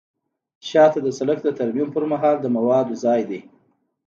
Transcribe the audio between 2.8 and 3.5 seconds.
ځای دی